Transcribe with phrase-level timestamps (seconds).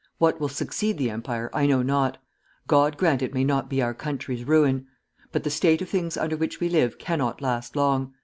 [0.17, 2.17] What will succeed the Empire, I know not.
[2.65, 4.87] God grant it may not be our country's ruin!
[5.31, 8.15] But the state of things under which we live cannot last long.